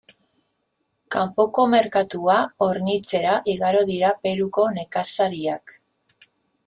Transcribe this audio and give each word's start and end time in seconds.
Kanpoko 1.15 1.65
merkatua 1.73 2.37
hornitzera 2.67 3.35
igaro 3.55 3.87
dira 3.91 4.13
Peruko 4.25 4.65
nekazariak. 4.79 5.77